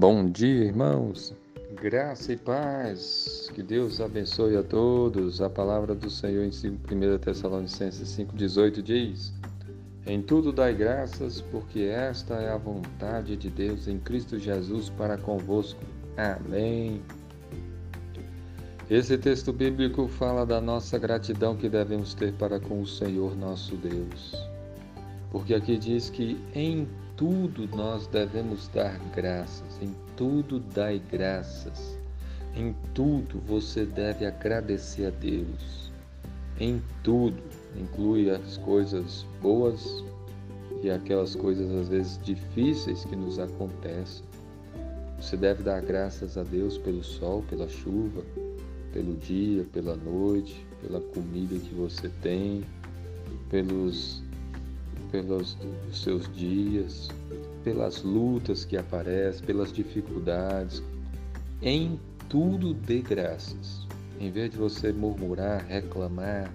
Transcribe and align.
Bom 0.00 0.30
dia, 0.30 0.64
irmãos. 0.64 1.34
Graça 1.74 2.32
e 2.32 2.36
paz. 2.38 3.50
Que 3.54 3.62
Deus 3.62 4.00
abençoe 4.00 4.56
a 4.56 4.62
todos. 4.62 5.42
A 5.42 5.50
palavra 5.50 5.94
do 5.94 6.08
Senhor 6.08 6.42
em 6.42 6.48
1 6.48 7.18
Tessalonicenses 7.18 8.08
5,18 8.16 8.80
diz: 8.80 9.30
Em 10.06 10.22
tudo 10.22 10.54
dai 10.54 10.72
graças, 10.74 11.42
porque 11.42 11.80
esta 11.80 12.36
é 12.36 12.50
a 12.50 12.56
vontade 12.56 13.36
de 13.36 13.50
Deus 13.50 13.88
em 13.88 13.98
Cristo 13.98 14.38
Jesus 14.38 14.88
para 14.88 15.18
convosco. 15.18 15.82
Amém. 16.16 17.02
Esse 18.88 19.18
texto 19.18 19.52
bíblico 19.52 20.08
fala 20.08 20.46
da 20.46 20.62
nossa 20.62 20.98
gratidão 20.98 21.54
que 21.54 21.68
devemos 21.68 22.14
ter 22.14 22.32
para 22.32 22.58
com 22.58 22.80
o 22.80 22.86
Senhor 22.86 23.36
nosso 23.36 23.76
Deus. 23.76 24.34
Porque 25.30 25.52
aqui 25.52 25.76
diz 25.76 26.08
que 26.08 26.42
em 26.54 26.88
tudo 27.20 27.68
nós 27.76 28.06
devemos 28.06 28.66
dar 28.68 28.98
graças, 29.14 29.78
em 29.82 29.94
tudo 30.16 30.58
dai 30.58 31.02
graças, 31.12 31.98
em 32.56 32.74
tudo 32.94 33.38
você 33.46 33.84
deve 33.84 34.24
agradecer 34.24 35.04
a 35.04 35.10
Deus, 35.10 35.92
em 36.58 36.82
tudo, 37.04 37.42
inclui 37.78 38.30
as 38.30 38.56
coisas 38.56 39.26
boas 39.42 40.02
e 40.82 40.90
aquelas 40.90 41.36
coisas 41.36 41.70
às 41.72 41.88
vezes 41.88 42.18
difíceis 42.22 43.04
que 43.04 43.14
nos 43.14 43.38
acontecem. 43.38 44.24
Você 45.20 45.36
deve 45.36 45.62
dar 45.62 45.82
graças 45.82 46.38
a 46.38 46.42
Deus 46.42 46.78
pelo 46.78 47.04
sol, 47.04 47.44
pela 47.50 47.68
chuva, 47.68 48.22
pelo 48.94 49.14
dia, 49.18 49.66
pela 49.74 49.94
noite, 49.94 50.66
pela 50.80 51.02
comida 51.02 51.54
que 51.58 51.74
você 51.74 52.08
tem, 52.22 52.64
pelos 53.50 54.22
pelos 55.10 55.56
seus 55.92 56.30
dias, 56.34 57.08
pelas 57.64 58.02
lutas 58.02 58.64
que 58.64 58.76
aparecem, 58.76 59.44
pelas 59.44 59.72
dificuldades. 59.72 60.82
Em 61.62 61.98
tudo 62.28 62.72
dê 62.72 63.00
graças. 63.00 63.86
Em 64.18 64.30
vez 64.30 64.50
de 64.50 64.58
você 64.58 64.92
murmurar, 64.92 65.66
reclamar, 65.66 66.52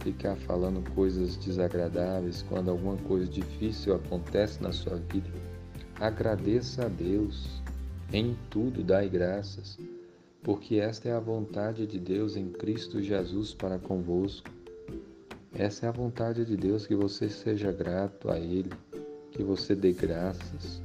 ficar 0.00 0.36
falando 0.36 0.88
coisas 0.94 1.36
desagradáveis 1.36 2.42
quando 2.48 2.70
alguma 2.70 2.96
coisa 2.96 3.26
difícil 3.26 3.94
acontece 3.94 4.62
na 4.62 4.72
sua 4.72 4.96
vida, 4.96 5.30
agradeça 6.00 6.86
a 6.86 6.88
Deus. 6.88 7.60
Em 8.12 8.36
tudo 8.50 8.82
dai 8.82 9.08
graças, 9.08 9.78
porque 10.42 10.76
esta 10.76 11.08
é 11.08 11.12
a 11.12 11.20
vontade 11.20 11.86
de 11.86 11.98
Deus 11.98 12.36
em 12.36 12.48
Cristo 12.50 13.00
Jesus 13.00 13.54
para 13.54 13.78
convosco. 13.78 14.50
Essa 15.60 15.84
é 15.84 15.88
a 15.90 15.92
vontade 15.92 16.42
de 16.46 16.56
Deus, 16.56 16.86
que 16.86 16.94
você 16.94 17.28
seja 17.28 17.70
grato 17.70 18.30
a 18.30 18.38
Ele, 18.38 18.70
que 19.30 19.42
você 19.42 19.74
dê 19.74 19.92
graças, 19.92 20.82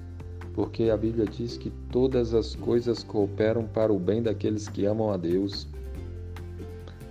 porque 0.54 0.90
a 0.90 0.98
Bíblia 0.98 1.26
diz 1.26 1.56
que 1.56 1.70
todas 1.90 2.34
as 2.34 2.56
coisas 2.56 3.02
cooperam 3.02 3.66
para 3.66 3.94
o 3.94 3.98
bem 3.98 4.22
daqueles 4.22 4.68
que 4.68 4.86
amam 4.86 5.12
a 5.12 5.16
Deus, 5.16 5.66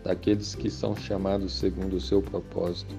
daqueles 0.03 0.55
que 0.55 0.69
são 0.69 0.95
chamados 0.95 1.55
segundo 1.55 1.97
o 1.97 2.01
seu 2.03 2.21
propósito. 2.21 2.95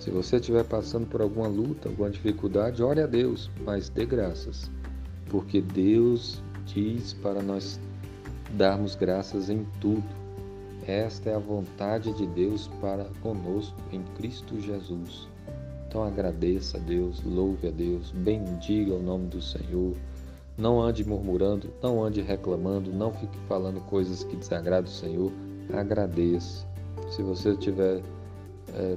Se 0.00 0.10
você 0.10 0.34
estiver 0.34 0.64
passando 0.64 1.06
por 1.06 1.22
alguma 1.22 1.46
luta, 1.46 1.88
alguma 1.88 2.10
dificuldade, 2.10 2.82
ore 2.82 3.00
a 3.02 3.06
Deus, 3.06 3.48
mas 3.64 3.88
dê 3.88 4.04
graças, 4.04 4.68
porque 5.26 5.60
Deus 5.60 6.42
diz 6.64 7.12
para 7.12 7.40
nós 7.40 7.78
darmos 8.56 8.96
graças 8.96 9.48
em 9.48 9.64
tudo 9.80 10.25
esta 10.86 11.30
é 11.30 11.34
a 11.34 11.38
vontade 11.38 12.12
de 12.12 12.26
Deus 12.26 12.68
para 12.80 13.06
conosco 13.20 13.76
em 13.92 14.02
Cristo 14.16 14.60
Jesus. 14.60 15.28
Então 15.88 16.04
agradeça 16.04 16.78
a 16.78 16.80
Deus, 16.80 17.22
louve 17.24 17.68
a 17.68 17.70
Deus, 17.70 18.12
bendiga 18.12 18.94
o 18.94 19.02
nome 19.02 19.26
do 19.26 19.42
Senhor. 19.42 19.94
Não 20.56 20.80
ande 20.80 21.04
murmurando, 21.04 21.70
não 21.82 22.02
ande 22.02 22.20
reclamando, 22.20 22.92
não 22.92 23.12
fique 23.12 23.38
falando 23.48 23.80
coisas 23.86 24.24
que 24.24 24.36
desagradam 24.36 24.90
o 24.90 24.94
Senhor. 24.94 25.32
Agradeça. 25.72 26.66
Se 27.10 27.22
você 27.22 27.56
tiver 27.56 28.00
é, 28.74 28.96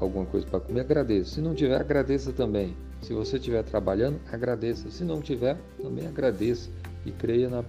alguma 0.00 0.26
coisa 0.26 0.46
para 0.46 0.60
comer, 0.60 0.80
agradeça. 0.80 1.34
Se 1.36 1.40
não 1.40 1.54
tiver, 1.54 1.80
agradeça 1.80 2.32
também. 2.32 2.76
Se 3.00 3.14
você 3.14 3.36
estiver 3.36 3.62
trabalhando, 3.62 4.20
agradeça. 4.30 4.90
Se 4.90 5.04
não 5.04 5.20
tiver, 5.20 5.56
também 5.80 6.06
agradeça. 6.06 6.68
E 7.06 7.12
creia 7.12 7.48
na, 7.48 7.64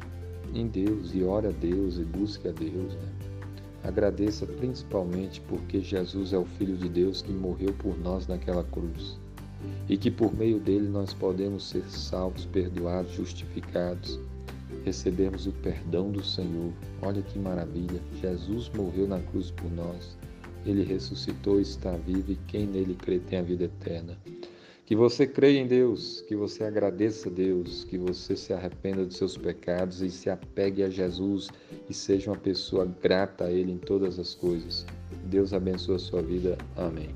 em 0.53 0.67
Deus, 0.67 1.13
e 1.13 1.23
ore 1.23 1.47
a 1.47 1.51
Deus, 1.51 1.97
e 1.97 2.03
busque 2.03 2.47
a 2.47 2.51
Deus. 2.51 2.93
Né? 2.93 3.28
Agradeça 3.83 4.45
principalmente 4.45 5.41
porque 5.41 5.79
Jesus 5.79 6.33
é 6.33 6.37
o 6.37 6.45
Filho 6.45 6.75
de 6.75 6.89
Deus 6.89 7.21
que 7.21 7.31
morreu 7.31 7.73
por 7.73 7.97
nós 7.97 8.27
naquela 8.27 8.63
cruz 8.63 9.17
e 9.87 9.97
que 9.97 10.11
por 10.11 10.33
meio 10.33 10.59
dele 10.59 10.87
nós 10.87 11.13
podemos 11.13 11.67
ser 11.69 11.83
salvos, 11.89 12.45
perdoados, 12.45 13.11
justificados, 13.13 14.19
recebemos 14.85 15.47
o 15.47 15.51
perdão 15.51 16.11
do 16.11 16.23
Senhor. 16.23 16.71
Olha 17.01 17.21
que 17.21 17.39
maravilha! 17.39 18.01
Jesus 18.21 18.69
morreu 18.75 19.07
na 19.07 19.19
cruz 19.19 19.51
por 19.51 19.71
nós, 19.71 20.15
ele 20.65 20.83
ressuscitou, 20.83 21.59
está 21.59 21.91
vivo 21.91 22.31
e 22.31 22.35
quem 22.47 22.65
nele 22.67 22.95
crê 22.95 23.19
tem 23.19 23.39
a 23.39 23.43
vida 23.43 23.65
eterna. 23.65 24.17
Que 24.89 24.95
você 24.95 25.27
creia 25.27 25.59
em 25.59 25.67
Deus, 25.67 26.21
que 26.21 26.35
você 26.35 26.63
agradeça 26.63 27.29
a 27.29 27.31
Deus, 27.31 27.83
que 27.83 27.95
você 27.95 28.35
se 28.35 28.51
arrependa 28.51 29.05
dos 29.05 29.17
seus 29.17 29.37
pecados 29.37 30.01
e 30.01 30.09
se 30.09 30.31
apegue 30.31 30.81
a 30.81 30.89
Jesus 30.89 31.47
e 31.87 31.93
seja 31.93 32.31
uma 32.31 32.37
pessoa 32.37 32.91
grata 32.99 33.43
a 33.43 33.51
Ele 33.51 33.71
em 33.71 33.77
todas 33.77 34.17
as 34.17 34.33
coisas. 34.33 34.87
Deus 35.25 35.53
abençoe 35.53 35.97
a 35.97 35.99
sua 35.99 36.23
vida. 36.23 36.57
Amém. 36.75 37.09